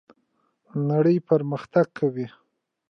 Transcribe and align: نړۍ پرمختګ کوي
نړۍ 0.89 1.17
پرمختګ 1.29 1.85
کوي 1.97 2.27